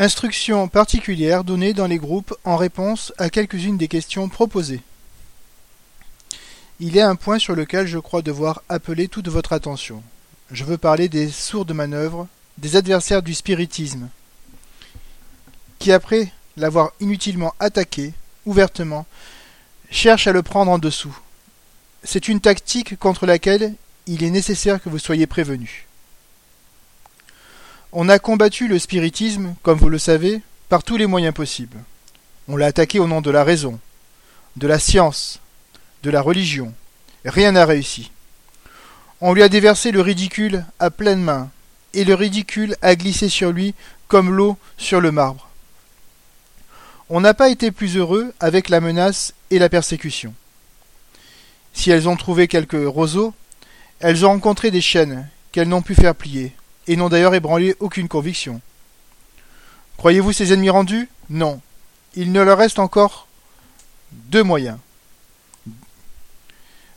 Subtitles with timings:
[0.00, 4.80] Instructions particulières données dans les groupes en réponse à quelques-unes des questions proposées.
[6.78, 10.04] Il y a un point sur lequel je crois devoir appeler toute votre attention.
[10.52, 14.08] Je veux parler des sourdes manœuvres, des adversaires du spiritisme,
[15.80, 18.12] qui après l'avoir inutilement attaqué,
[18.46, 19.04] ouvertement,
[19.90, 21.18] cherchent à le prendre en dessous.
[22.04, 23.74] C'est une tactique contre laquelle
[24.06, 25.87] il est nécessaire que vous soyez prévenus.
[27.92, 31.78] On a combattu le spiritisme, comme vous le savez, par tous les moyens possibles.
[32.46, 33.80] On l'a attaqué au nom de la raison,
[34.56, 35.40] de la science,
[36.02, 36.74] de la religion.
[37.24, 38.10] Rien n'a réussi.
[39.22, 41.50] On lui a déversé le ridicule à pleine main,
[41.94, 43.74] et le ridicule a glissé sur lui
[44.06, 45.48] comme l'eau sur le marbre.
[47.08, 50.34] On n'a pas été plus heureux avec la menace et la persécution.
[51.72, 53.32] Si elles ont trouvé quelques roseaux,
[54.00, 56.52] elles ont rencontré des chaînes qu'elles n'ont pu faire plier,
[56.88, 58.60] et n'ont d'ailleurs ébranlé aucune conviction.
[59.98, 61.08] Croyez-vous ces ennemis rendus?
[61.30, 61.60] Non.
[62.14, 63.28] Il ne leur reste encore
[64.10, 64.78] deux moyens.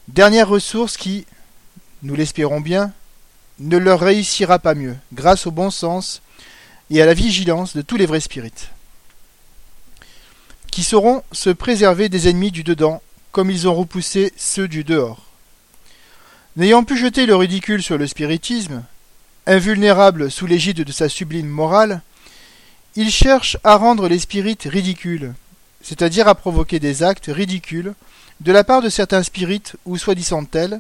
[0.08, 1.26] Dernière ressource qui,
[2.04, 2.94] nous l'espérons bien,
[3.60, 6.22] ne leur réussira pas mieux, grâce au bon sens
[6.90, 8.70] et à la vigilance de tous les vrais spirites,
[10.72, 15.26] qui sauront se préserver des ennemis du dedans, comme ils ont repoussé ceux du dehors.
[16.58, 18.84] N'ayant pu jeter le ridicule sur le spiritisme,
[19.48, 22.02] Invulnérable sous l'égide de sa sublime morale,
[22.96, 25.34] il cherche à rendre les spirites ridicules,
[25.82, 27.96] c'est-à-dire à provoquer des actes ridicules
[28.40, 30.80] de la part de certains spirites ou soi-disant tels,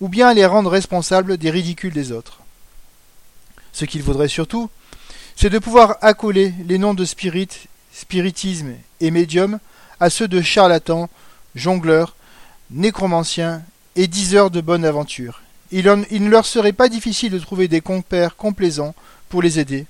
[0.00, 2.40] ou bien à les rendre responsables des ridicules des autres.
[3.72, 4.70] Ce qu'il vaudrait surtout,
[5.34, 9.58] c'est de pouvoir accoler les noms de spirites, spiritisme et médium
[9.98, 11.08] à ceux de charlatans,
[11.54, 12.14] jongleurs,
[12.70, 13.62] nécromanciens
[13.96, 18.36] et diseurs de bonne aventure, il, ne leur serait pas difficile de trouver des compères
[18.36, 18.94] complaisants
[19.28, 19.86] pour les aider,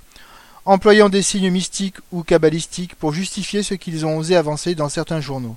[0.65, 5.21] employant des signes mystiques ou cabalistiques pour justifier ce qu'ils ont osé avancer dans certains
[5.21, 5.57] journaux.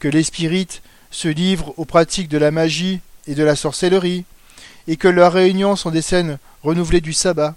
[0.00, 4.24] Que les spirites se livrent aux pratiques de la magie et de la sorcellerie,
[4.86, 7.54] et que leurs réunions sont des scènes renouvelées du sabbat.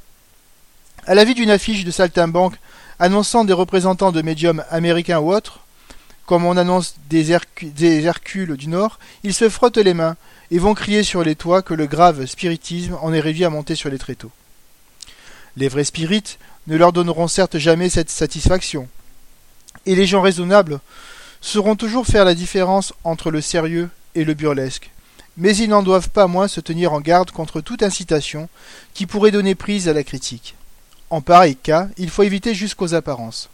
[1.07, 2.55] À la vue d'une affiche de saltimbanque
[2.99, 5.61] annonçant des représentants de médiums américains ou autres,
[6.25, 10.15] comme on annonce des Hercules du Nord, ils se frottent les mains
[10.51, 13.75] et vont crier sur les toits que le grave spiritisme en est réduit à monter
[13.75, 14.31] sur les tréteaux.
[15.55, 18.87] Les vrais spirites ne leur donneront certes jamais cette satisfaction,
[19.85, 20.79] et les gens raisonnables
[21.39, 24.91] sauront toujours faire la différence entre le sérieux et le burlesque,
[25.37, 28.49] mais ils n'en doivent pas moins se tenir en garde contre toute incitation
[28.93, 30.55] qui pourrait donner prise à la critique.
[31.09, 33.49] En pareil cas, il faut éviter jusqu'aux apparences.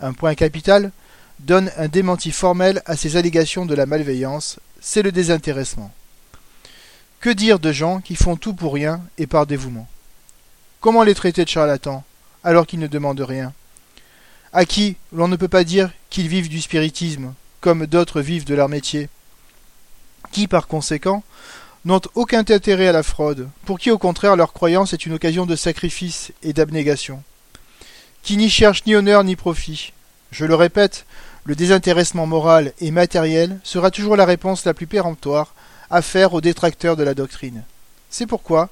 [0.00, 0.90] Un point capital
[1.38, 5.90] donne un démenti formel à ces allégations de la malveillance, c'est le désintéressement.
[7.20, 9.86] Que dire de gens qui font tout pour rien et par dévouement?
[10.80, 12.02] Comment les traiter de charlatans
[12.42, 13.52] alors qu'ils ne demandent rien?
[14.54, 18.54] À qui l'on ne peut pas dire qu'ils vivent du spiritisme comme d'autres vivent de
[18.54, 19.10] leur métier?
[20.32, 21.22] Qui par conséquent
[21.84, 25.44] n'ont aucun intérêt à la fraude, pour qui au contraire leur croyance est une occasion
[25.44, 27.22] de sacrifice et d'abnégation?
[28.22, 29.92] Qui n'y cherche ni honneur ni profit?
[30.30, 31.04] Je le répète,
[31.44, 35.54] le désintéressement moral et matériel sera toujours la réponse la plus péremptoire
[35.90, 37.64] à faire aux détracteurs de la doctrine.
[38.10, 38.68] C'est pourquoi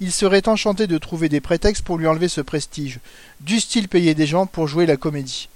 [0.00, 3.00] il serait enchanté de trouver des prétextes pour lui enlever ce prestige,
[3.40, 5.48] du style payer des gens pour jouer la comédie.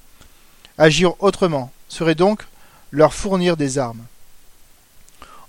[0.76, 2.46] Agir autrement serait donc
[2.90, 4.04] leur fournir des armes.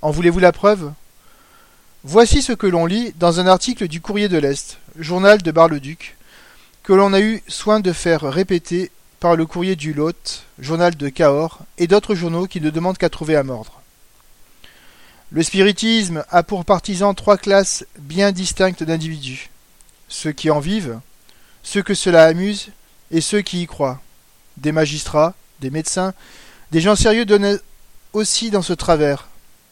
[0.01, 0.91] En voulez-vous la preuve?
[2.03, 6.15] Voici ce que l'on lit dans un article du Courrier de l'Est, journal de Bar-le-Duc,
[6.83, 11.09] que l'on a eu soin de faire répéter par le Courrier du Lot, journal de
[11.09, 13.81] Cahors, et d'autres journaux qui ne demandent qu'à trouver à mordre.
[15.35, 19.49] Le spiritisme a pour partisans trois classes bien distinctes d'individus.
[20.07, 21.01] Ceux qui en vivent,
[21.61, 22.69] ceux que cela amuse,
[23.11, 23.99] et ceux qui y croient.
[24.55, 26.13] Des magistrats, des médecins,
[26.71, 27.59] des gens sérieux donnent
[28.13, 29.27] aussi dans ce travers,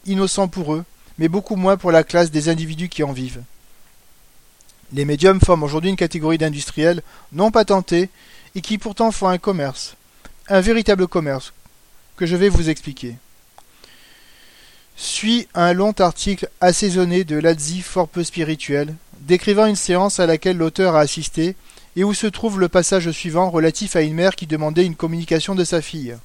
[0.05, 0.83] innocents pour eux,
[1.17, 3.43] mais beaucoup moins pour la classe des individus qui en vivent.
[4.91, 8.09] Les médiums forment aujourd'hui une catégorie d'industriels non patentés
[8.53, 9.95] et qui pourtant font un commerce,
[10.49, 11.53] un véritable commerce,
[12.17, 13.15] que je vais vous expliquer
[14.95, 20.57] suit un long article assaisonné de lazzi fort peu spirituel, décrivant une séance à laquelle
[20.57, 21.55] l'auteur a assisté
[21.95, 25.55] et où se trouve le passage suivant relatif à une mère qui demandait une communication
[25.55, 26.15] de sa fille.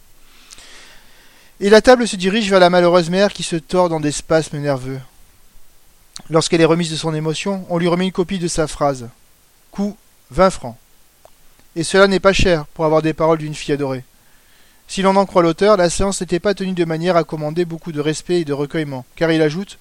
[1.60, 4.58] Et la table se dirige vers la malheureuse mère qui se tord dans des spasmes
[4.58, 5.00] nerveux.
[6.30, 9.08] Lorsqu'elle est remise de son émotion, on lui remet une copie de sa phrase.
[9.70, 9.96] Coût
[10.30, 10.76] vingt francs.
[11.74, 14.04] Et cela n'est pas cher pour avoir des paroles d'une fille adorée.
[14.88, 17.92] Si l'on en croit l'auteur, la séance n'était pas tenue de manière à commander beaucoup
[17.92, 19.78] de respect et de recueillement, car il ajoute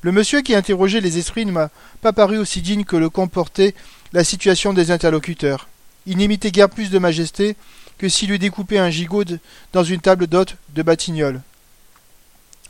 [0.00, 1.70] Le monsieur qui interrogeait les esprits ne m'a
[2.00, 3.74] pas paru aussi digne que le comportait
[4.12, 5.68] la situation des interlocuteurs.
[6.06, 7.56] il n'imitait guère plus de majesté
[7.98, 9.24] que s'il eût découpé un gigot
[9.72, 11.42] dans une table d'hôte de Batignolles.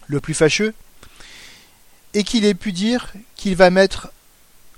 [0.06, 0.72] Le plus fâcheux
[2.14, 4.10] est qu'il ait pu dire qu'il va mettre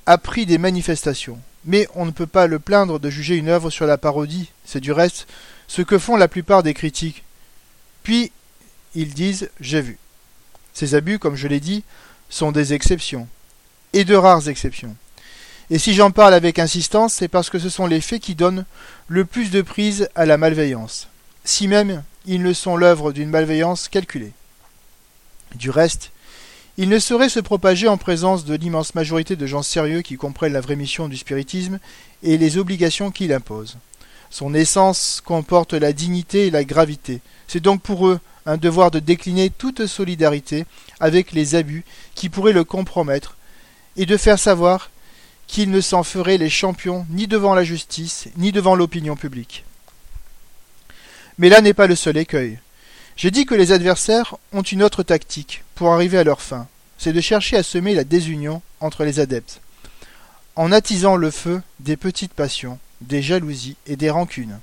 [0.06, 1.38] à prix des manifestations.
[1.64, 4.80] Mais on ne peut pas le plaindre de juger une œuvre sur la parodie, c'est
[4.80, 5.28] du reste
[5.70, 7.22] ce que font la plupart des critiques.
[8.02, 8.32] Puis
[8.96, 9.98] ils disent j'ai vu.
[10.74, 11.84] Ces abus, comme je l'ai dit,
[12.28, 13.28] sont des exceptions,
[13.92, 14.96] et de rares exceptions.
[15.70, 18.64] Et si j'en parle avec insistance, c'est parce que ce sont les faits qui donnent
[19.06, 21.06] le plus de prise à la malveillance,
[21.44, 24.32] si même ils ne sont l'œuvre d'une malveillance calculée.
[25.54, 26.10] Du reste,
[26.78, 30.52] il ne saurait se propager en présence de l'immense majorité de gens sérieux qui comprennent
[30.52, 31.78] la vraie mission du spiritisme
[32.24, 33.78] et les obligations qu'il impose.
[34.30, 37.20] Son essence comporte la dignité et la gravité.
[37.48, 40.64] C'est donc pour eux un devoir de décliner toute solidarité
[41.00, 41.84] avec les abus
[42.14, 43.36] qui pourraient le compromettre
[43.96, 44.90] et de faire savoir
[45.46, 49.64] qu'ils ne s'en feraient les champions ni devant la justice ni devant l'opinion publique.
[51.38, 52.58] Mais là n'est pas le seul écueil.
[53.16, 56.68] J'ai dit que les adversaires ont une autre tactique pour arriver à leur fin,
[56.98, 59.60] c'est de chercher à semer la désunion entre les adeptes,
[60.54, 64.58] en attisant le feu des petites passions, des jalousies et des rancunes,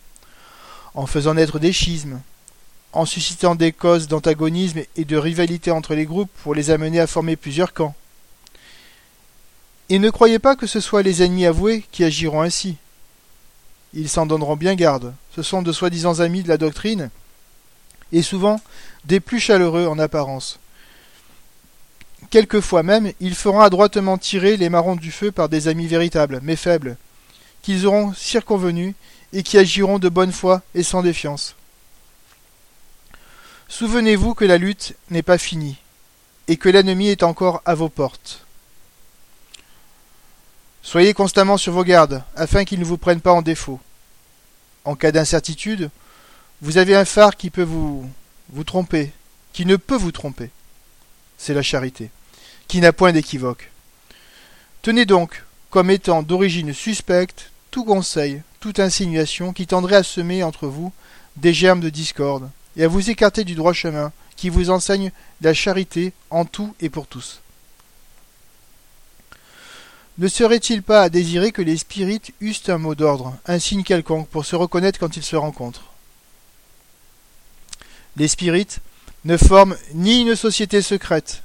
[0.94, 2.22] en faisant naître des schismes,
[2.94, 7.08] en suscitant des causes d'antagonisme et de rivalité entre les groupes pour les amener à
[7.08, 7.96] former plusieurs camps.
[9.90, 12.78] Et ne croyez pas que ce soit les ennemis avoués qui agiront ainsi.
[13.94, 15.14] Ils s'en donneront bien garde.
[15.36, 17.10] Ce sont de soi-disant amis de la doctrine,
[18.12, 18.60] et souvent
[19.06, 20.60] des plus chaleureux en apparence.
[22.30, 26.56] Quelquefois même, ils feront adroitement tirer les marrons du feu par des amis véritables, mais
[26.56, 26.98] faibles,
[27.68, 28.96] qu'ils auront circonvenus
[29.34, 31.54] et qui agiront de bonne foi et sans défiance.
[33.68, 35.76] Souvenez-vous que la lutte n'est pas finie,
[36.48, 38.46] et que l'ennemi est encore à vos portes.
[40.82, 43.82] Soyez constamment sur vos gardes, afin qu'il ne vous prenne pas en défaut.
[44.86, 45.90] En cas d'incertitude,
[46.62, 48.10] vous avez un phare qui peut vous,
[48.48, 49.12] vous tromper,
[49.52, 50.52] qui ne peut vous tromper.
[51.38, 52.12] C'est la charité,
[52.70, 53.72] qui n'a point d'équivoque.
[54.84, 60.66] Tenez donc, comme étant d'origine suspecte, tout conseil, toute insinuation qui tendrait à semer entre
[60.66, 60.92] vous
[61.36, 65.54] des germes de discorde, et à vous écarter du droit chemin, qui vous enseigne la
[65.54, 67.40] charité en tout et pour tous.
[70.18, 74.28] Ne serait-il pas à désirer que les spirites eussent un mot d'ordre, un signe quelconque,
[74.28, 75.92] pour se reconnaître quand ils se rencontrent?
[78.16, 78.80] Les spirites
[79.24, 81.44] ne forment ni une société secrète,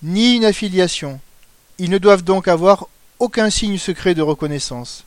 [0.00, 1.18] ni une affiliation.
[1.78, 2.86] Ils ne doivent donc avoir
[3.18, 5.04] aucun signe secret de reconnaissance.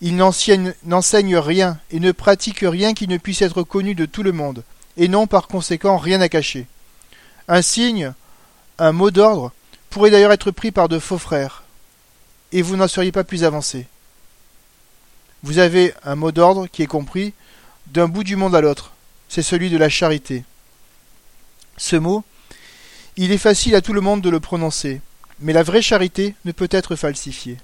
[0.00, 4.32] Ils n'enseignent rien et ne pratiquent rien qui ne puisse être connu de tout le
[4.32, 4.62] monde,
[4.96, 6.66] et n'ont par conséquent rien à cacher.
[7.48, 8.12] Un signe,
[8.78, 9.52] un mot d'ordre,
[9.90, 11.64] pourrait d'ailleurs être pris par de faux frères,
[12.52, 13.86] et vous n'en seriez pas plus avancé.
[15.42, 17.32] Vous avez un mot d'ordre qui est compris
[17.86, 18.92] d'un bout du monde à l'autre,
[19.28, 20.44] c'est celui de la charité.
[21.76, 22.24] Ce mot,
[23.16, 25.00] il est facile à tout le monde de le prononcer,
[25.40, 27.56] mais la vraie charité ne peut être falsifiée.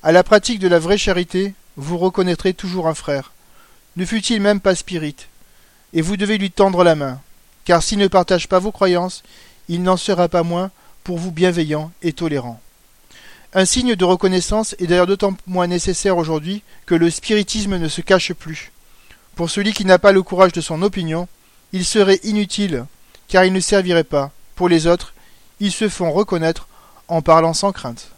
[0.00, 3.32] À la pratique de la vraie charité, vous reconnaîtrez toujours un frère,
[3.96, 5.16] ne fût-il même pas spirit,
[5.92, 7.20] et vous devez lui tendre la main,
[7.64, 9.24] car s'il ne partage pas vos croyances,
[9.68, 10.70] il n'en sera pas moins
[11.02, 12.60] pour vous bienveillant et tolérant.
[13.54, 18.00] Un signe de reconnaissance est d'ailleurs d'autant moins nécessaire aujourd'hui que le spiritisme ne se
[18.00, 18.70] cache plus.
[19.34, 21.26] Pour celui qui n'a pas le courage de son opinion,
[21.72, 22.86] il serait inutile,
[23.26, 24.30] car il ne servirait pas.
[24.54, 25.12] Pour les autres,
[25.58, 26.68] ils se font reconnaître
[27.08, 28.10] en parlant sans crainte.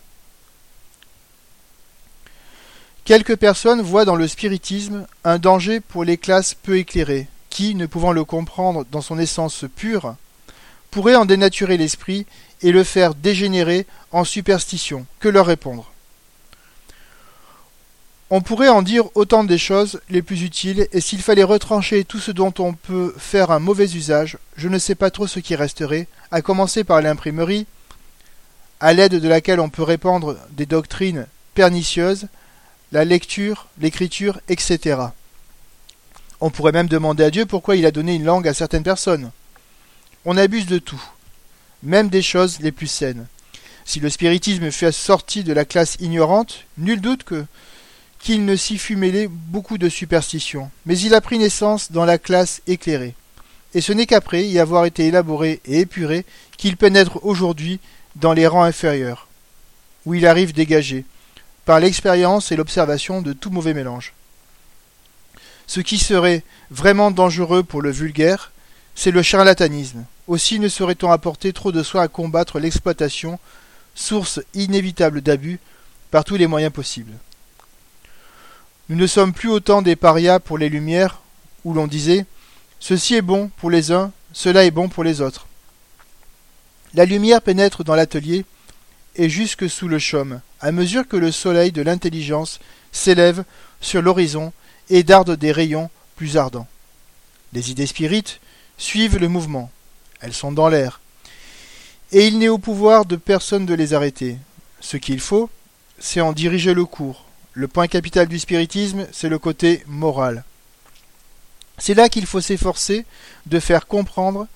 [3.04, 7.86] Quelques personnes voient dans le spiritisme un danger pour les classes peu éclairées, qui, ne
[7.86, 10.14] pouvant le comprendre dans son essence pure,
[10.90, 12.26] pourraient en dénaturer l'esprit
[12.62, 15.06] et le faire dégénérer en superstition.
[15.18, 15.90] Que leur répondre?
[18.32, 22.20] On pourrait en dire autant des choses les plus utiles, et s'il fallait retrancher tout
[22.20, 25.56] ce dont on peut faire un mauvais usage, je ne sais pas trop ce qui
[25.56, 27.66] resterait, à commencer par l'imprimerie,
[28.78, 32.28] à l'aide de laquelle on peut répandre des doctrines pernicieuses,
[32.92, 35.00] la lecture, l'écriture, etc.
[36.40, 39.30] On pourrait même demander à Dieu pourquoi il a donné une langue à certaines personnes.
[40.24, 41.02] On abuse de tout,
[41.82, 43.26] même des choses les plus saines.
[43.84, 47.44] Si le spiritisme fut sorti de la classe ignorante, nul doute que
[48.18, 52.18] qu'il ne s'y fût mêlé beaucoup de superstitions, mais il a pris naissance dans la
[52.18, 53.14] classe éclairée.
[53.72, 56.26] Et ce n'est qu'après y avoir été élaboré et épuré
[56.58, 57.80] qu'il pénètre aujourd'hui
[58.16, 59.26] dans les rangs inférieurs,
[60.04, 61.04] où il arrive dégagé,
[61.64, 64.14] par l'expérience et l'observation de tout mauvais mélange.
[65.66, 68.50] Ce qui serait vraiment dangereux pour le vulgaire,
[68.94, 70.04] c'est le charlatanisme.
[70.26, 73.38] Aussi ne saurait-on apporter trop de soin à combattre l'exploitation,
[73.94, 75.58] source inévitable d'abus,
[76.10, 77.12] par tous les moyens possibles.
[78.88, 81.20] Nous ne sommes plus autant des parias pour les lumières,
[81.64, 82.26] où l'on disait
[82.80, 85.46] Ceci est bon pour les uns, cela est bon pour les autres.
[86.94, 88.44] La lumière pénètre dans l'atelier
[89.14, 92.60] et jusque sous le chaume, à mesure que le soleil de l'intelligence
[92.92, 93.44] s'élève
[93.80, 94.52] sur l'horizon
[94.88, 96.68] et darde des rayons plus ardents.
[97.52, 98.40] Les idées spirites
[98.76, 99.70] suivent le mouvement.
[100.20, 101.00] Elles sont dans l'air.
[102.12, 104.36] Et il n'est au pouvoir de personne de les arrêter.
[104.80, 105.48] Ce qu'il faut,
[105.98, 107.24] c'est en diriger le cours.
[107.52, 110.44] Le point capital du spiritisme, c'est le côté moral.
[111.78, 113.06] C'est là qu'il faut s'efforcer
[113.46, 114.46] de faire comprendre,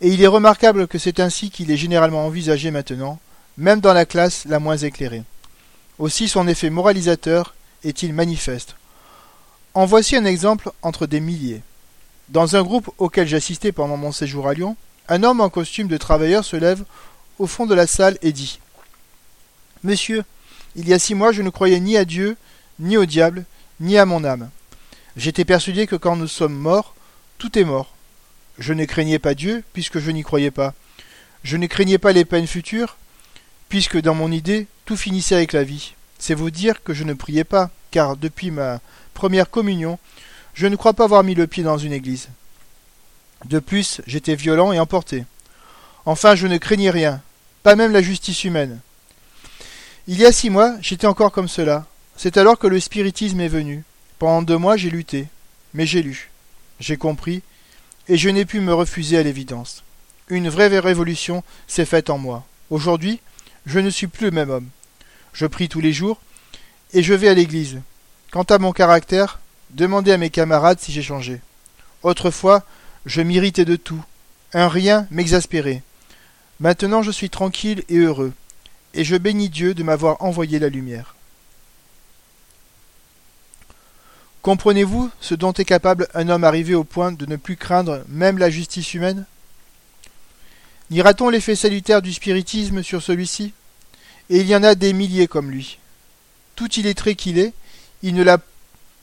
[0.00, 3.20] et il est remarquable que c'est ainsi qu'il est généralement envisagé maintenant,
[3.56, 5.22] même dans la classe la moins éclairée.
[6.02, 7.54] Aussi son effet moralisateur
[7.84, 8.74] est-il manifeste.
[9.72, 11.62] En voici un exemple entre des milliers.
[12.28, 14.76] Dans un groupe auquel j'assistais pendant mon séjour à Lyon,
[15.08, 16.82] un homme en costume de travailleur se lève
[17.38, 18.58] au fond de la salle et dit
[19.84, 20.24] Monsieur,
[20.74, 22.36] il y a six mois je ne croyais ni à Dieu,
[22.80, 23.44] ni au diable,
[23.78, 24.50] ni à mon âme.
[25.16, 26.96] J'étais persuadé que quand nous sommes morts,
[27.38, 27.94] tout est mort.
[28.58, 30.74] Je ne craignais pas Dieu, puisque je n'y croyais pas.
[31.44, 32.96] Je ne craignais pas les peines futures,
[33.68, 35.94] puisque dans mon idée, tout finissait avec la vie.
[36.18, 38.78] C'est vous dire que je ne priais pas, car depuis ma
[39.14, 39.98] première communion,
[40.52, 42.28] je ne crois pas avoir mis le pied dans une église.
[43.46, 45.24] De plus, j'étais violent et emporté.
[46.04, 47.22] Enfin, je ne craignais rien,
[47.62, 48.80] pas même la justice humaine.
[50.06, 51.86] Il y a six mois, j'étais encore comme cela.
[52.18, 53.84] C'est alors que le spiritisme est venu.
[54.18, 55.26] Pendant deux mois, j'ai lutté,
[55.72, 56.30] mais j'ai lu,
[56.80, 57.40] j'ai compris,
[58.08, 59.84] et je n'ai pu me refuser à l'évidence.
[60.28, 62.44] Une vraie révolution s'est faite en moi.
[62.68, 63.20] Aujourd'hui,
[63.64, 64.68] je ne suis plus le même homme.
[65.32, 66.20] Je prie tous les jours,
[66.92, 67.80] et je vais à l'église.
[68.30, 71.40] Quant à mon caractère, demandez à mes camarades si j'ai changé.
[72.02, 72.64] Autrefois,
[73.06, 74.02] je m'irritais de tout.
[74.52, 75.82] Un rien m'exaspérait.
[76.60, 78.32] Maintenant je suis tranquille et heureux,
[78.94, 81.14] et je bénis Dieu de m'avoir envoyé la lumière.
[84.42, 88.38] Comprenez-vous ce dont est capable un homme arrivé au point de ne plus craindre même
[88.38, 89.24] la justice humaine?
[90.90, 93.54] Nira-t-on l'effet salutaire du spiritisme sur celui-ci?
[94.32, 95.78] Et il y en a des milliers comme lui.
[96.56, 97.52] Tout illettré qu'il est,
[98.02, 98.38] il ne l'a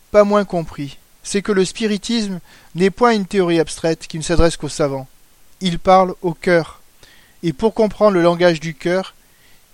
[0.09, 0.97] pas moins compris.
[1.21, 2.39] C'est que le spiritisme
[2.73, 5.07] n'est point une théorie abstraite qui ne s'adresse qu'aux savants.
[5.61, 6.81] Il parle au cœur.
[7.43, 9.13] Et pour comprendre le langage du cœur,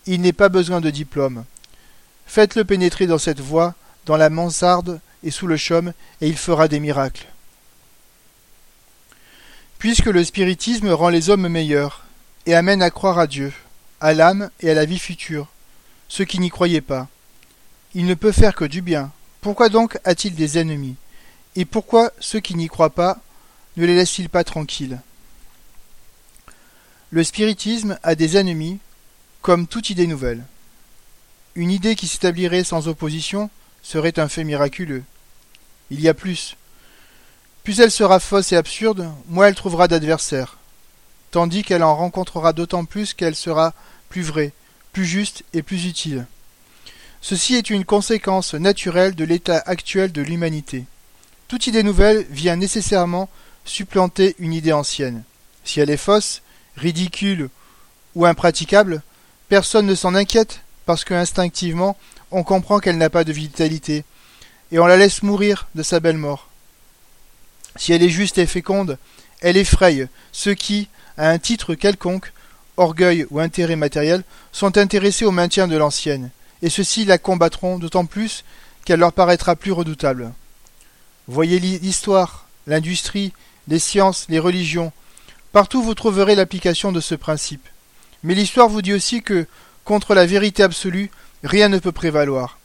[0.06, 1.46] il n'est pas besoin de diplôme.
[2.28, 6.68] Faites-le pénétrer dans cette voie, dans la mansarde et sous le chaume, et il fera
[6.68, 7.28] des miracles.
[9.80, 12.04] Puisque le spiritisme rend les hommes meilleurs,
[12.46, 13.54] et amène à croire à Dieu,
[14.02, 15.48] à l'âme et à la vie future,
[16.08, 17.08] ceux qui n'y croyaient pas.
[17.94, 19.12] Il ne peut faire que du bien.
[19.42, 20.96] Pourquoi donc a-t-il des ennemis?
[21.56, 23.20] Et pourquoi ceux qui n'y croient pas
[23.78, 25.00] ne les laissent-ils pas tranquilles?
[27.12, 28.80] Le spiritisme a des ennemis,
[29.42, 30.44] comme toute idée nouvelle.
[31.56, 33.50] Une idée qui s'établirait sans opposition
[33.84, 35.04] serait un fait miraculeux.
[35.92, 36.58] Il y a plus.
[37.64, 40.58] Plus elle sera fausse et absurde, moins elle trouvera d'adversaires,
[41.36, 43.74] tandis qu'elle en rencontrera d'autant plus qu'elle sera
[44.08, 44.54] plus vraie,
[44.94, 46.28] plus juste et plus utile.
[47.20, 50.86] Ceci est une conséquence naturelle de l'état actuel de l'humanité.
[51.50, 53.28] Toute idée nouvelle vient nécessairement
[53.66, 55.24] supplanter une idée ancienne.
[55.66, 56.42] Si elle est fausse,
[56.78, 57.50] ridicule
[58.16, 59.02] ou impraticable,
[59.50, 61.98] personne ne s'en inquiète parce que instinctivement
[62.32, 64.06] on comprend qu'elle n'a pas de vitalité,
[64.72, 66.48] et on la laisse mourir de sa belle mort.
[67.76, 68.98] Si elle est juste et féconde,
[69.42, 72.32] elle effraie ceux qui, à un titre quelconque,
[72.78, 76.30] orgueil ou intérêt matériel, sont intéressés au maintien de l'ancienne,
[76.62, 78.44] et ceux-ci la combattront d'autant plus
[78.86, 80.32] qu'elle leur paraîtra plus redoutable.
[81.28, 83.34] Voyez l'histoire, l'industrie,
[83.68, 84.92] les sciences, les religions.
[85.52, 87.68] Partout vous trouverez l'application de ce principe.
[88.24, 89.48] Mais l'histoire vous dit aussi que,
[89.84, 91.10] contre la vérité absolue,
[91.44, 92.60] rien ne peut prévaloir.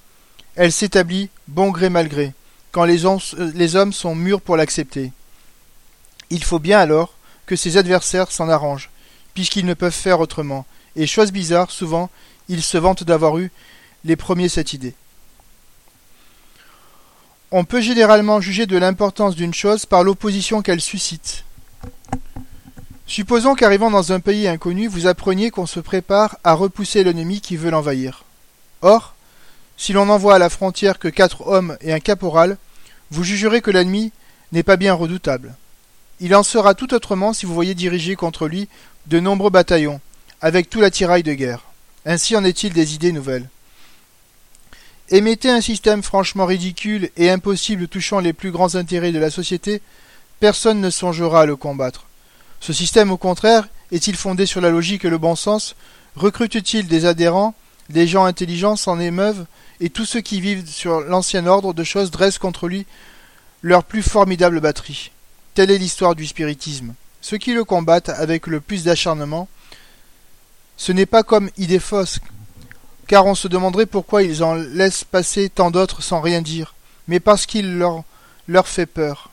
[0.57, 2.35] Elle s'établit, bon gré mal gré,
[2.73, 5.13] quand les, hommes sont mûrs pour l'accepter.
[6.31, 7.15] Il faut bien alors
[7.57, 8.91] ses adversaires s'en arrangent,
[9.35, 10.67] puisqu'ils ne peuvent faire autrement,
[10.97, 12.11] et chose bizarre, souvent,
[12.49, 13.51] ils se vantent d'avoir eu
[14.05, 14.95] les premiers cette idée.
[17.53, 21.45] On peut généralement juger de l'importance d'une chose par l'opposition qu'elle suscite.
[23.07, 27.57] Supposons qu'arrivant dans un pays inconnu, vous appreniez qu'on se prépare à repousser l'ennemi qui
[27.57, 28.25] veut l'envahir.
[28.83, 29.15] Or,
[29.77, 32.57] si l'on n'envoie à la frontière que quatre hommes et un caporal,
[33.11, 34.13] vous jugerez que l'ennemi
[34.53, 35.57] n'est pas bien redoutable.
[36.21, 38.69] Il en sera tout autrement si vous voyez diriger contre lui
[39.07, 40.01] de nombreux bataillons,
[40.43, 41.65] avec tout l'attirail de guerre.
[42.05, 43.49] Ainsi en est-il des idées nouvelles.
[45.09, 49.81] Émettez un système franchement ridicule et impossible touchant les plus grands intérêts de la société,
[50.39, 52.05] personne ne songera à le combattre.
[52.61, 55.75] Ce système, au contraire, est-il fondé sur la logique et le bon sens?
[56.17, 57.55] Recrute-t-il des adhérents
[57.89, 59.47] Des gens intelligents s'en émeuvent
[59.81, 62.87] et tous ceux qui vivent sur l'ancien ordre de choses dressent contre lui
[63.63, 65.11] leur plus formidable batterie?
[65.61, 66.95] Est l'histoire du spiritisme.
[67.21, 69.47] Ceux qui le combattent avec le plus d'acharnement,
[70.79, 72.19] ce n'est pas comme idée fausse,
[73.07, 76.75] car on se demanderait pourquoi ils en laissent passer tant d'autres sans rien dire,
[77.09, 78.05] mais parce qu'il leur,
[78.49, 79.29] leur fait peur.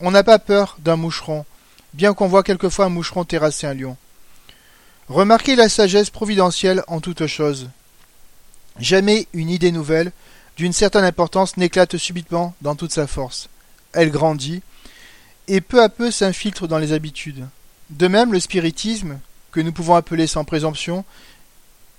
[0.00, 1.44] On n'a pas peur d'un moucheron,
[1.92, 3.98] bien qu'on voit quelquefois un moucheron terrasser un lion.
[5.10, 7.68] Remarquez la sagesse providentielle en toute chose.
[8.78, 10.12] Jamais une idée nouvelle,
[10.56, 13.50] d'une certaine importance, n'éclate subitement dans toute sa force.
[13.92, 14.62] Elle grandit,
[15.48, 17.46] et peu à peu s'infiltre dans les habitudes.
[17.90, 19.18] De même, le spiritisme,
[19.50, 21.04] que nous pouvons appeler sans présomption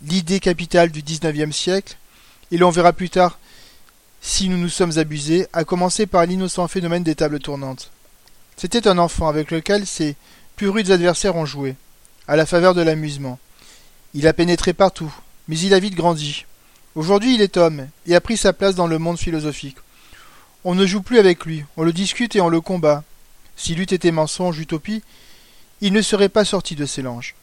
[0.02, 1.98] l'idée capitale du XIXe siècle,
[2.52, 3.38] et l'on verra plus tard
[4.22, 7.92] si nous nous sommes abusés, a commencé par l'innocent phénomène des tables tournantes.
[8.58, 10.16] C'était un enfant avec lequel ses
[10.56, 11.76] plus rudes adversaires ont joué,
[12.28, 13.40] à la faveur de l'amusement.
[14.14, 15.14] Il a pénétré partout,
[15.48, 16.46] mais il a vite grandi.
[16.96, 19.78] Aujourd'hui il est homme, et a pris sa place dans le monde philosophique.
[20.66, 23.04] On ne joue plus avec lui, on le discute et on le combat.
[23.60, 25.04] S'il eût été mensonge, utopie,
[25.82, 27.36] il ne serait pas sorti de ses langes.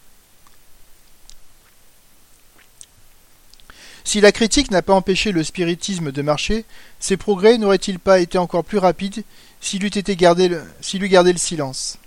[4.02, 6.64] Si la critique n'a pas empêché le spiritisme de marcher,
[7.00, 9.24] ses progrès n'auraient-ils pas été encore plus rapides
[9.60, 10.16] s'il eût été
[10.80, 11.98] s'il eût gardé le silence?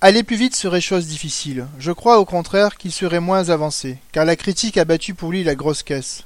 [0.00, 1.66] Aller plus vite serait chose difficile.
[1.78, 5.44] Je crois au contraire qu'il serait moins avancé, car la critique a battu pour lui
[5.44, 6.22] la grosse caisse.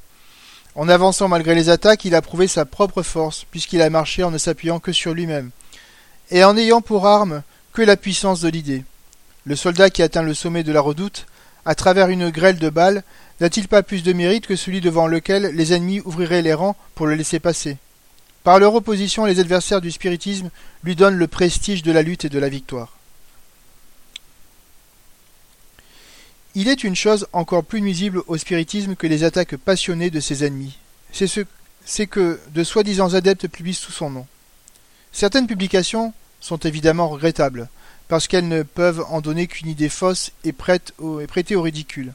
[0.77, 4.31] En avançant malgré les attaques, il a prouvé sa propre force, puisqu'il a marché en
[4.31, 5.51] ne s'appuyant que sur lui-même,
[6.31, 7.43] et en ayant pour arme
[7.73, 8.85] que la puissance de l'idée.
[9.45, 11.27] Le soldat qui atteint le sommet de la redoute,
[11.65, 13.03] à travers une grêle de balles,
[13.41, 17.07] n'a-t-il pas plus de mérite que celui devant lequel les ennemis ouvriraient les rangs pour
[17.07, 17.77] le laisser passer?
[18.45, 20.51] Par leur opposition, les adversaires du spiritisme
[20.83, 22.95] lui donnent le prestige de la lutte et de la victoire.
[26.55, 30.45] Il est une chose encore plus nuisible au spiritisme que les attaques passionnées de ses
[30.45, 30.79] ennemis.
[31.13, 31.41] C'est ce
[31.85, 34.27] c'est que de soi-disant adeptes publient sous son nom.
[35.13, 37.69] Certaines publications sont évidemment regrettables,
[38.09, 42.15] parce qu'elles ne peuvent en donner qu'une idée fausse et, prêtée au ridicule.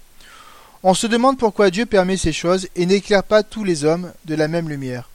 [0.82, 4.36] On se demande pourquoi Dieu permet ces choses et n'éclaire pas tous les hommes de
[4.36, 5.10] la même lumière.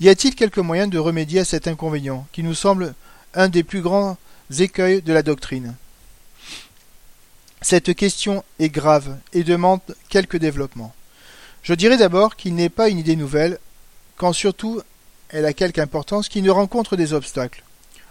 [0.00, 2.94] Y a-t-il quelque moyen de remédier à cet inconvénient, qui nous semble
[3.34, 4.16] un des plus grands
[4.58, 5.74] écueils de la doctrine?
[7.62, 10.94] Cette question est grave et demande quelques développements.
[11.62, 13.58] Je dirais d'abord qu'il n'est pas une idée nouvelle,
[14.16, 14.80] quand surtout
[15.30, 17.62] elle a quelque importance, qui ne rencontre des obstacles.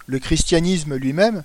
[0.06, 1.44] Le christianisme lui-même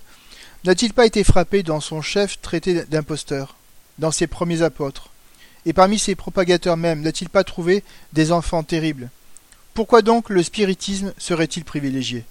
[0.65, 3.55] n'a-t-il pas été frappé dans son chef traité d'imposteur,
[3.99, 5.09] dans ses premiers apôtres?
[5.65, 7.83] Et parmi ses propagateurs même, n'a-t-il pas trouvé
[8.13, 9.09] des enfants terribles?
[9.73, 12.25] Pourquoi donc le spiritisme serait-il privilégié?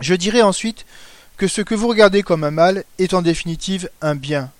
[0.00, 0.86] Je dirais ensuite
[1.36, 4.50] que ce que vous regardez comme un mal est en définitive un bien.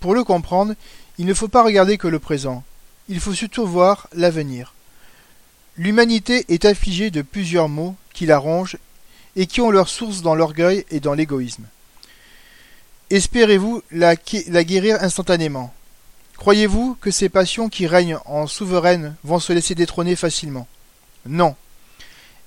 [0.00, 0.74] Pour le comprendre,
[1.18, 2.64] il ne faut pas regarder que le présent,
[3.08, 4.74] il faut surtout voir l'avenir.
[5.78, 8.76] L'humanité est affligée de plusieurs maux qui la rongent
[9.36, 11.64] et qui ont leur source dans l'orgueil et dans l'égoïsme.
[13.08, 15.72] Espérez-vous la, guérir instantanément?
[16.36, 20.68] Croyez-vous que ces passions qui règnent en souveraines vont se laisser détrôner facilement?
[21.24, 21.56] Non.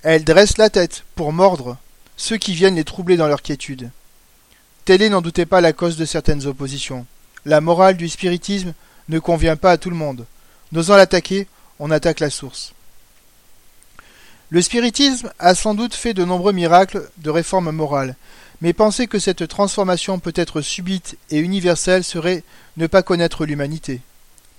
[0.03, 1.77] Elles dressent la tête pour mordre
[2.17, 3.89] ceux qui viennent les troubler dans leur quiétude.
[4.85, 7.07] Telle est, n'en doutez pas, la cause de certaines oppositions.
[7.43, 8.73] La morale du spiritisme
[9.09, 10.27] ne convient pas à tout le monde.
[10.71, 11.47] N'osant l'attaquer,
[11.79, 12.74] on attaque la source.
[14.55, 18.15] Le spiritisme a sans doute fait de nombreux miracles de réforme morale,
[18.61, 22.41] mais penser que cette transformation peut être subite et universelle serait
[22.77, 23.99] ne pas connaître l'humanité.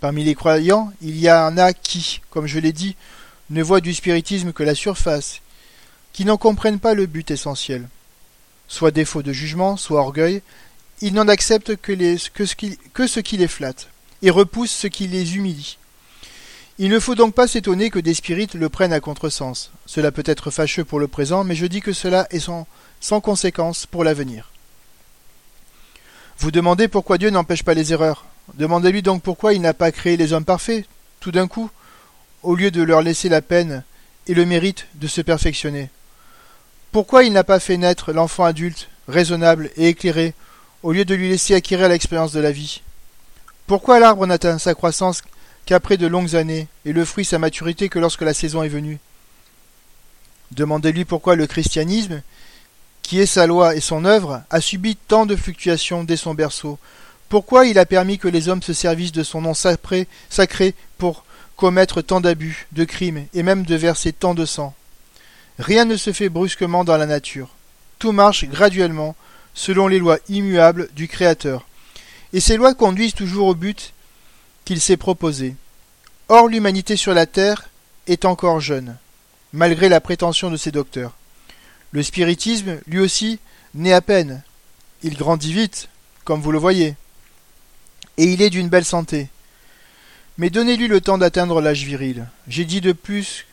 [0.01, 2.95] Parmi les croyants, il y en a qui, comme je l'ai dit,
[3.49, 5.41] ne voient du spiritisme que la surface,
[6.13, 7.89] qui n'en comprennent pas le but essentiel.
[8.69, 10.43] Soit défaut de jugement, soit orgueil,
[11.01, 11.95] ils n'en acceptent que,
[12.35, 13.89] que ce qui les flatte,
[14.21, 15.79] et repoussent ce qui les humilie.
[16.79, 19.71] Il ne faut donc pas s'étonner que des spirites le prennent à contresens.
[19.87, 22.67] Cela peut être fâcheux pour le présent, mais je dis que cela est sans,
[23.01, 24.51] sans conséquence pour l'avenir.
[26.39, 28.27] Vous demandez pourquoi Dieu n'empêche pas les erreurs.
[28.55, 30.85] Demandez-lui donc pourquoi il n'a pas créé les hommes parfaits,
[31.21, 31.71] tout d'un coup,
[32.43, 33.83] au lieu de leur laisser la peine
[34.27, 35.89] et le mérite de se perfectionner.
[36.93, 40.35] Pourquoi il n'a pas fait naître l'enfant adulte, raisonnable et éclairé,
[40.83, 42.83] au lieu de lui laisser acquérir l'expérience de la vie?
[43.67, 45.23] Pourquoi l'arbre n'atteint sa croissance
[45.67, 48.99] qu'après de longues années, et le fruit sa maturité que lorsque la saison est venue
[50.53, 52.23] Demandez-lui pourquoi le christianisme,
[53.03, 56.79] qui est sa loi et son œuvre, a subi tant de fluctuations dès son berceau
[57.29, 61.25] Pourquoi il a permis que les hommes se servissent de son nom sacré, sacré pour
[61.57, 64.75] commettre tant d'abus, de crimes et même de verser tant de sang?
[65.59, 67.49] Rien ne se fait brusquement dans la nature.
[67.99, 69.17] Tout marche graduellement,
[69.55, 71.67] selon les lois immuables du Créateur.
[72.33, 73.95] Et ces lois conduisent toujours au but
[74.67, 75.55] qu'il s'est proposé.
[76.29, 77.71] Or l'humanité sur la Terre
[78.07, 78.97] est encore jeune,
[79.55, 81.15] malgré la prétention de ses docteurs.
[81.93, 83.39] Le spiritisme, lui aussi,
[83.75, 84.43] naît à peine.
[85.03, 85.89] Il grandit vite,
[86.25, 86.97] comme vous le voyez.
[88.19, 89.29] Et il est d'une belle santé.
[90.37, 92.27] Mais donnez-lui le temps d'atteindre l'âge viril.
[92.49, 93.47] J'ai dit de plus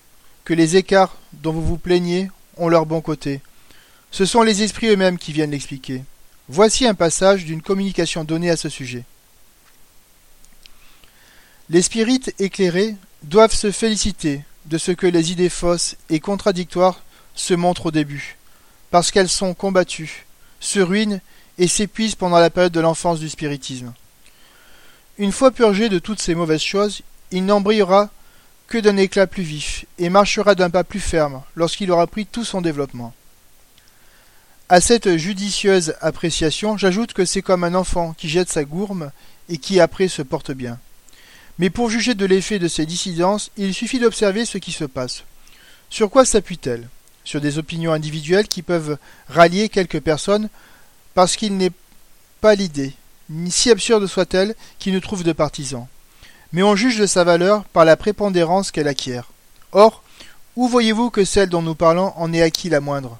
[0.45, 3.39] que les écarts dont vous vous plaignez ont leur bon côté.
[4.10, 6.04] Ce sont les esprits eux-mêmes qui viennent l'expliquer.
[6.49, 9.06] Voici un passage d'une communication donnée à ce sujet.
[11.73, 17.01] Les spirites éclairés doivent se féliciter de ce que les idées fausses et contradictoires
[17.33, 18.38] se montrent au début,
[18.91, 20.27] parce qu'elles sont combattues,
[20.59, 21.19] se ruinent
[21.57, 23.91] et s'épuisent pendant la période de l'enfance du spiritisme.
[25.17, 28.12] Une fois purgé de toutes ces mauvaises choses, il n'en brillera
[28.67, 32.45] que d'un éclat plus vif et marchera d'un pas plus ferme lorsqu'il aura pris tout
[32.45, 33.15] son développement.
[34.69, 39.09] À cette judicieuse appréciation, j'ajoute que c'est comme un enfant qui jette sa gourme
[39.49, 40.77] et qui après se porte bien.
[41.59, 45.23] Mais pour juger de l'effet de ces dissidences, il suffit d'observer ce qui se passe.
[45.89, 46.87] Sur quoi s'appuie-t-elle?
[47.23, 48.97] Sur des opinions individuelles qui peuvent
[49.29, 50.49] rallier quelques personnes
[51.13, 51.71] parce qu'il n'est
[52.41, 52.93] pas l'idée,
[53.49, 55.87] si absurde soit-elle, qui ne trouve de partisans.
[56.51, 59.29] Mais on juge de sa valeur par la prépondérance qu'elle acquiert.
[59.71, 60.03] Or,
[60.55, 63.17] où voyez-vous que celle dont nous parlons en ait acquis la moindre?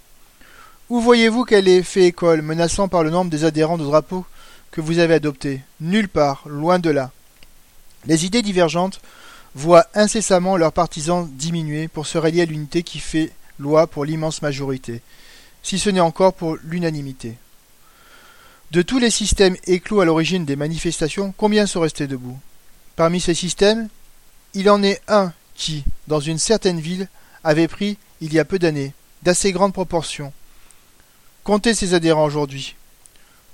[0.90, 4.26] Où voyez-vous qu'elle ait fait école, menaçant par le nombre des adhérents de drapeau
[4.72, 5.62] que vous avez adoptés?
[5.80, 7.12] Nulle part, loin de là.
[8.06, 9.00] Les idées divergentes
[9.56, 14.42] voient incessamment leurs partisans diminuer pour se rallier à l'unité qui fait loi pour l'immense
[14.42, 15.02] majorité,
[15.62, 17.36] si ce n'est encore pour l'unanimité.
[18.72, 22.40] De tous les systèmes éclos à l'origine des manifestations, combien sont restés debout?
[22.96, 23.88] Parmi ces systèmes,
[24.54, 27.08] il en est un qui, dans une certaine ville,
[27.44, 30.34] avait pris, il y a peu d'années, d'assez grandes proportions.
[31.44, 32.76] Comptez ses adhérents aujourd'hui.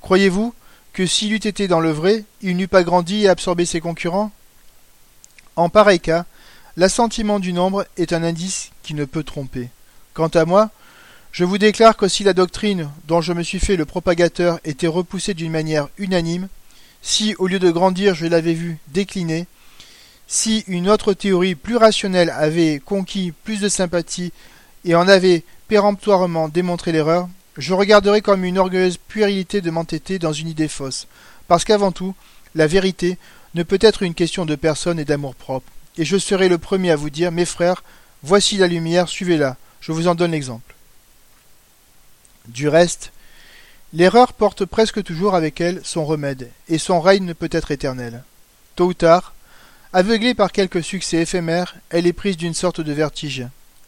[0.02, 0.54] Croyez-vous
[0.94, 4.32] que s'il eût été dans le vrai, il n'eût pas grandi et absorbé ses concurrents?
[5.56, 6.26] En pareil cas,
[6.78, 9.70] l'assentiment du nombre est un indice qui ne peut tromper.
[10.14, 10.70] Quant à moi,
[11.32, 14.88] je vous déclare que si la doctrine dont je me suis fait le propagateur était
[14.88, 16.48] repoussée d'une manière unanime,
[17.02, 19.48] si au lieu de grandir je l'avais vu décliner,
[20.28, 24.32] si une autre théorie plus rationnelle avait conquis plus de sympathie
[24.86, 30.34] et en avait péremptoirement démontré l'erreur, je regarderais comme une orgueilleuse puérilité de m'entêter dans
[30.34, 31.08] une idée fausse,
[31.48, 32.16] parce qu'avant tout,
[32.56, 33.18] la vérité
[33.56, 35.72] ne peut être une question de personne et d'amour-propre.
[35.98, 37.84] Et je serai le premier à vous dire, mes frères,
[38.24, 39.58] voici la lumière, suivez-la.
[39.82, 40.76] Je vous en donne l'exemple.
[42.48, 43.12] Du reste,
[43.94, 48.24] l'erreur porte presque toujours avec elle son remède, et son règne ne peut être éternel.
[48.76, 49.34] Tôt ou tard,
[49.94, 53.46] aveuglée par quelques succès éphémères, elle est prise d'une sorte de vertige.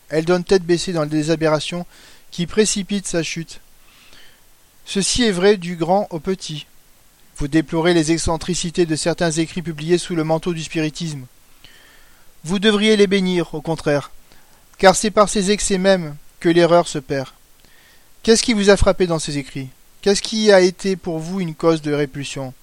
[0.10, 1.86] Elle donne tête baissée dans des aberrations
[2.32, 3.62] qui précipitent sa chute.
[4.86, 6.66] Ceci est vrai du grand au petit,
[7.42, 11.26] vous déplorez les excentricités de certains écrits publiés sous le manteau du spiritisme.
[12.44, 14.12] Vous devriez les bénir, au contraire,
[14.78, 17.30] car c'est par ces excès mêmes que l'erreur se perd.
[18.22, 19.70] Qu'est-ce qui vous a frappé dans ces écrits?
[20.04, 22.54] Qu'est-ce qui a été pour vous une cause de répulsion,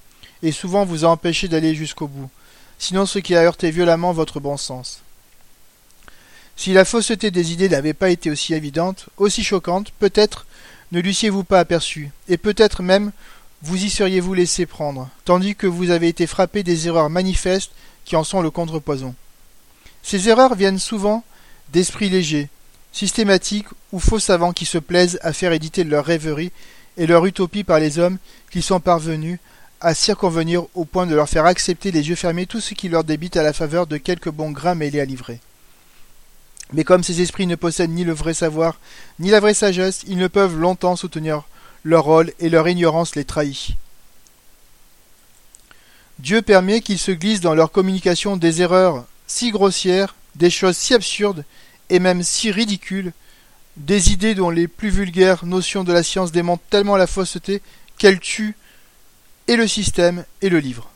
[0.45, 2.31] et souvent vous a empêché d'aller jusqu'au bout,
[2.79, 5.03] sinon ce qui a heurté violemment votre bon sens
[6.55, 10.47] Si la fausseté des idées n'avait pas été aussi évidente, aussi choquante, peut-être
[10.93, 13.11] ne l'eussiez-vous pas aperçu, et peut-être même
[13.63, 17.73] vous y seriez-vous laissé prendre, tandis que vous avez été frappé des erreurs manifestes
[18.05, 19.15] qui en sont le contrepoison?
[20.03, 21.25] Ces erreurs viennent souvent
[21.73, 22.49] d'esprits légers,
[22.93, 26.53] systématiques ou faux savants qui se plaisent à faire éditer leurs rêveries
[26.97, 28.19] et leur utopie par les hommes
[28.51, 29.39] qui sont parvenus
[29.81, 33.05] à circonvenir au point de leur faire accepter les yeux fermés tout ce qui leur
[33.05, 35.41] débite à la faveur de quelques bons grains mêlés à livrer.
[36.73, 38.79] Mais comme ces esprits ne possèdent ni le vrai savoir,
[39.19, 41.45] ni la vraie sagesse, ils ne peuvent longtemps soutenir
[41.85, 43.77] leur rôle et leur ignorance les trahit.
[46.19, 50.95] Dieu permet qu'ils se glissent dans leur communication des erreurs si grossières, des choses si
[50.95, 51.45] absurdes
[51.91, 53.13] et même si ridicules,
[53.77, 57.63] des idées dont les plus vulgaires notions de la science démontrent tellement la fausseté
[57.99, 58.57] qu'elles tuent
[59.47, 60.91] et le système et le livre.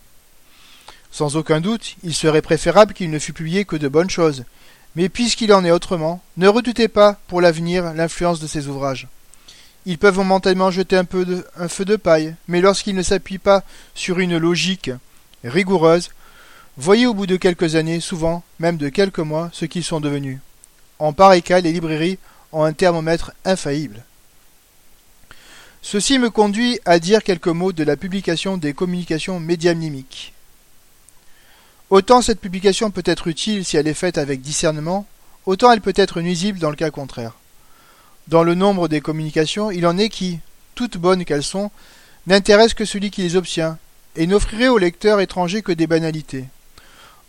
[1.12, 4.44] Sans aucun doute, il serait préférable qu'il ne fût publié que de bonnes choses,
[4.96, 9.06] mais puisqu'il en est autrement, ne redoutez pas pour l'avenir l'influence de ces ouvrages.
[9.84, 13.64] Ils peuvent momentanément jeter un peu un feu de paille, mais lorsqu'ils ne s'appuient pas
[13.94, 14.90] sur une logique
[15.42, 16.10] rigoureuse,
[16.76, 20.38] voyez au bout de quelques années, souvent même de quelques mois, ce qu'ils sont devenus.
[20.98, 22.18] En pareil cas, les librairies
[22.52, 24.04] ont un thermomètre infaillible.
[25.84, 30.32] Ceci me conduit à dire quelques mots de la publication des communications médiamnimiques.
[31.90, 35.06] Autant cette publication peut être utile si elle est faite avec discernement,
[35.44, 37.36] autant elle peut être nuisible dans le cas contraire.
[38.28, 40.38] Dans le nombre des communications, il en est qui,
[40.74, 41.70] toutes bonnes qu'elles sont,
[42.26, 43.78] n'intéressent que celui qui les obtient,
[44.16, 46.44] et n'offrirait au lecteur étranger que des banalités.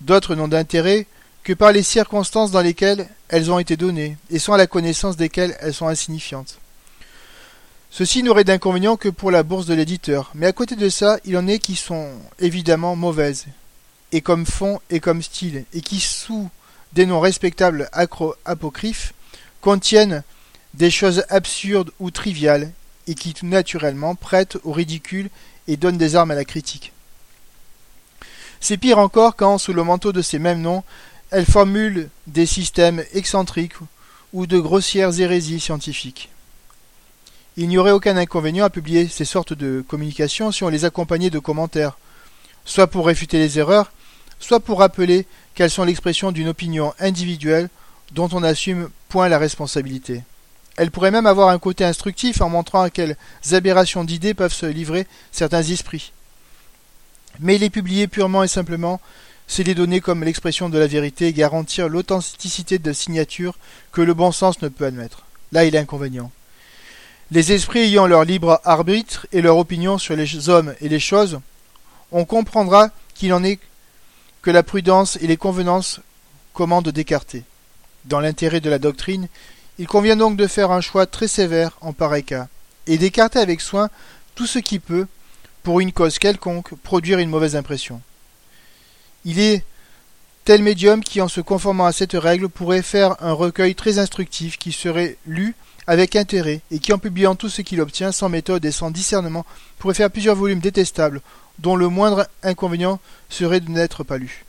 [0.02, 1.08] d'autres n'ont d'intérêt
[1.44, 5.58] que par les circonstances dans lesquelles elles ont été données, et à la connaissance desquelles
[5.60, 6.60] elles sont insignifiantes.
[7.90, 11.38] Ceci n'aurait d'inconvénient que pour la bourse de l'éditeur, mais à côté de ça, il
[11.38, 13.46] en est qui sont évidemment mauvaises,
[14.12, 16.50] et comme fond et comme style, et qui, sous
[16.94, 17.90] des noms respectables
[18.46, 19.14] apocryphes,
[19.62, 20.24] contiennent
[20.74, 22.72] des choses absurdes ou triviales,
[23.08, 25.30] et qui tout naturellement prêtent au ridicule
[25.68, 26.94] et donnent des armes à la critique.
[28.60, 30.84] C'est pire encore quand, sous le manteau de ces mêmes noms,
[31.32, 33.76] elles formulent des systèmes excentriques
[34.32, 36.30] ou de grossières hérésies scientifiques.
[37.58, 41.30] Il n'y aurait aucun inconvénient à publier ces sortes de communications si on les accompagnait
[41.30, 41.98] de commentaires,
[42.66, 43.92] soit pour réfuter les erreurs,
[44.40, 47.70] soit pour rappeler qu'elles sont l'expression d'une opinion individuelle
[48.12, 50.24] dont on n'assume point la responsabilité.
[50.78, 53.18] Elles pourraient même avoir un côté instructif en montrant à quelles
[53.52, 56.12] aberrations d'idées peuvent se livrer certains esprits.
[57.40, 59.00] Mais les publier purement et simplement,
[59.48, 63.58] c'est les donner comme l'expression de la vérité et garantir l'authenticité de signature
[63.92, 65.26] que le bon sens ne peut admettre.
[65.52, 66.32] Là est l'inconvénient.
[67.32, 71.40] Les esprits ayant leur libre arbitre et leur opinion sur les hommes et les choses,
[72.12, 73.60] on comprendra qu'il en est
[74.42, 76.00] que la prudence et les convenances
[76.54, 77.44] commandent d'écarter.
[78.06, 79.28] Dans l'intérêt de la doctrine,
[79.80, 82.48] il convient donc de faire un choix très sévère en pareil cas,
[82.88, 83.90] et d'écarter avec soin
[84.36, 85.08] tout ce qui peut,
[85.64, 88.02] pour une cause quelconque, produire une mauvaise impression.
[89.26, 89.64] Il est
[90.44, 94.58] tel médium qui, en se conformant à cette règle, pourrait faire un recueil très instructif
[94.58, 95.56] qui serait lu
[95.88, 99.46] avec intérêt, et qui en publiant tout ce qu'il obtient sans méthode et sans discernement
[99.80, 101.22] pourrait faire plusieurs volumes détestables,
[101.60, 104.46] dont le moindre inconvénient serait de n'être pas lu.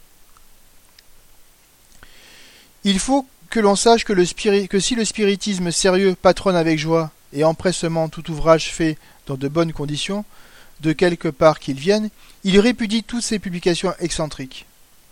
[2.84, 8.08] Il faut que l'on sache que, si le spiritisme sérieux patronne avec joie et empressement
[8.08, 10.24] tout ouvrage fait dans de bonnes conditions,
[10.80, 12.10] de quelque part qu'il vienne,
[12.42, 14.66] il répudie toutes ces publications excentriques.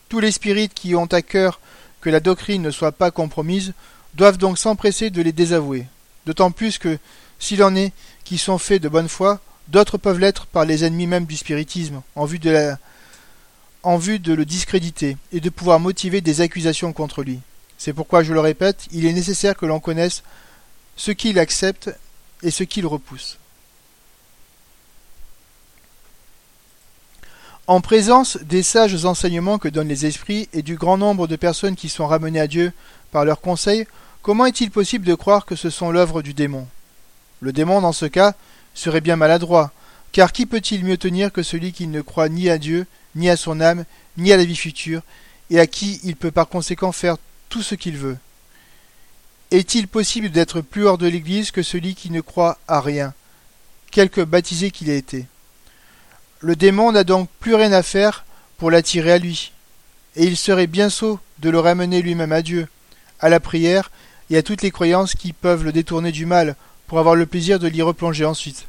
[0.09, 1.61] Tous les spirites qui ont à cœur
[2.01, 3.75] que la doctrine ne soit pas compromise
[4.15, 5.87] doivent donc s'empresser de les désavouer,
[6.27, 6.99] D'autant plus que,
[7.39, 7.93] s'il en est
[8.25, 12.03] qui sont faits de bonne foi, d'autres peuvent l'être par les ennemis même du spiritisme,
[12.17, 17.39] en vue de le discréditer et de pouvoir motiver des accusations contre lui.
[17.85, 20.23] C'est pourquoi, je le répète, il est nécessaire que l'on connaisse
[20.95, 21.91] ce qu'il accepte
[22.45, 23.39] et ce qu'il repousse.
[27.67, 31.75] En présence des sages enseignements que donnent les esprits et du grand nombre de personnes
[31.75, 32.73] qui sont ramenées à Dieu
[33.11, 33.87] par leurs conseils,
[34.23, 36.69] Comment est-il possible de croire que ce sont l'œuvre du démon?
[37.41, 38.35] Le démon, dans ce cas,
[38.73, 39.73] serait bien maladroit,
[40.13, 43.37] car qui peut-il mieux tenir que celui qui ne croit ni à Dieu, ni à
[43.37, 43.85] son âme,
[44.17, 45.03] ni à la vie future,
[45.51, 47.17] et à qui il peut par conséquent faire
[47.61, 48.17] ce qu'il veut
[49.51, 53.13] Est-il possible d'être plus hors de l'Église que celui qui ne croit à rien,
[53.91, 55.27] quelque baptisé qu'il ait été?
[56.41, 58.25] Le démon n'a donc plus rien à faire
[58.57, 59.53] pour l'attirer à lui,
[60.17, 62.69] et il serait bien sot de le ramener lui-même à Dieu,
[63.21, 63.91] à la prière
[64.31, 67.59] et à toutes les croyances qui peuvent le détourner du mal pour avoir le plaisir
[67.59, 68.67] de l'y replonger ensuite.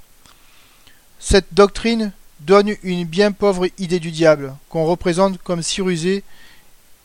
[1.19, 6.23] Cette doctrine donne une bien pauvre idée du diable, qu'on représente comme si rusé,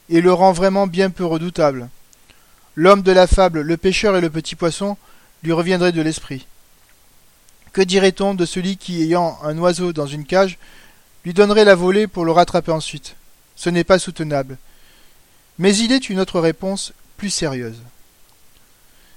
[0.09, 1.89] et le rend vraiment bien peu redoutable.
[2.75, 4.97] L'homme de la fable, le pêcheur et le petit poisson
[5.43, 6.47] lui reviendraient de l'esprit.
[7.73, 10.59] Que dirait-on de celui qui, ayant un oiseau dans une cage,
[11.25, 13.17] lui donnerait la volée pour le rattraper ensuite?
[13.57, 14.57] Ce n'est pas soutenable.
[15.59, 17.81] Mais il est une autre réponse plus sérieuse.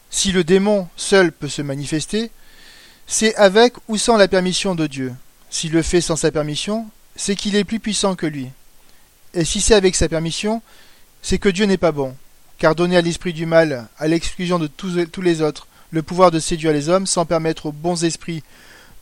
[0.09, 2.31] Si le démon seul peut se manifester,
[3.07, 5.13] c'est avec ou sans la permission de Dieu.
[5.49, 8.49] S'il le fait sans sa permission, c'est qu'il est plus puissant que lui.
[9.33, 10.61] Et si c'est avec sa permission,
[11.21, 12.15] c'est que Dieu n'est pas bon,
[12.57, 16.39] car donner à l'esprit du mal, à l'exclusion de tous, les autres, le pouvoir de
[16.39, 18.43] séduire les hommes sans permettre aux bons esprits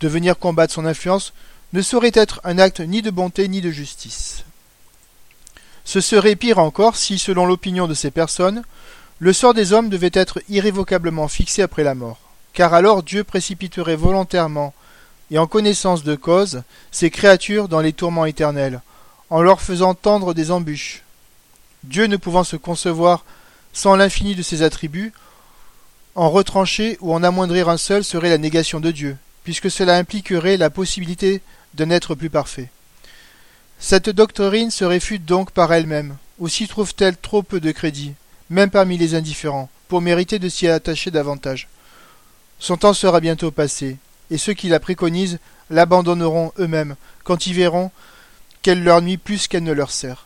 [0.01, 1.33] de venir combattre son influence,
[1.73, 4.43] ne saurait être un acte ni de bonté ni de justice.
[5.83, 8.63] Ce serait pire encore si, selon l'opinion de ces personnes,
[9.17, 12.19] le sort des hommes devait être irrévocablement fixé après la mort,
[12.53, 14.73] car alors Dieu précipiterait volontairement
[15.31, 18.81] et en connaissance de cause ces créatures dans les tourments éternels,
[19.29, 21.03] en leur faisant tendre des embûches.
[21.83, 23.25] Dieu ne pouvant se concevoir
[23.73, 25.13] sans l'infini de ses attributs,
[26.15, 30.57] en retrancher ou en amoindrir un seul serait la négation de Dieu, puisque cela impliquerait
[30.57, 31.41] la possibilité
[31.75, 32.69] d'un être plus parfait.
[33.79, 38.13] Cette doctrine se réfute donc par elle-même, aussi trouve-t-elle trop peu de crédit,
[38.49, 41.69] même parmi les indifférents, pour mériter de s'y attacher davantage.
[42.59, 43.97] Son temps sera bientôt passé,
[44.31, 45.39] et ceux qui la préconisent
[45.69, 47.91] l'abandonneront eux-mêmes, quand ils verront
[48.62, 50.26] qu'elle leur nuit plus qu'elle ne leur sert.